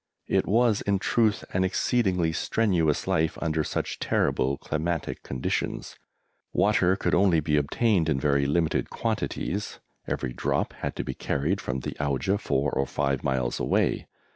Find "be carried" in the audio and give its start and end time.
11.03-11.61